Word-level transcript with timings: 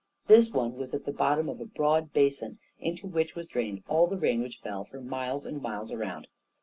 This 0.25 0.51
one 0.51 0.77
was 0.77 0.95
at 0.95 1.05
the 1.05 1.11
bottom 1.11 1.47
of 1.47 1.61
a 1.61 1.65
broad 1.65 2.11
basin 2.11 2.57
into 2.79 3.05
which 3.05 3.35
was 3.35 3.45
drained 3.45 3.83
all 3.87 4.07
the 4.07 4.17
rain 4.17 4.41
which 4.41 4.57
fell 4.57 4.83
for 4.83 4.99
miles 4.99 5.45
and 5.45 5.61
miles 5.61 5.91
around. 5.91 6.27